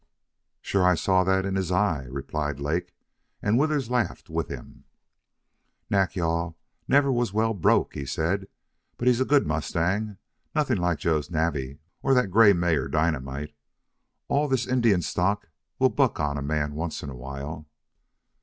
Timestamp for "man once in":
16.41-17.11